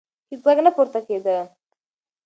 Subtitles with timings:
[0.29, 1.35] هیڅ غږ نه پورته کېده.